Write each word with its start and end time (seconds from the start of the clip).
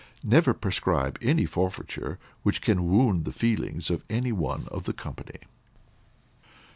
Never 0.23 0.55
prescribe 0.55 1.19
any 1.21 1.45
forfeiture 1.45 2.17
which 2.41 2.59
can 2.63 2.89
wound 2.89 3.23
the 3.23 3.31
feelings 3.31 3.91
of 3.91 4.03
any 4.09 4.31
one 4.31 4.67
of 4.71 4.85
the 4.85 4.93
company. 4.93 5.41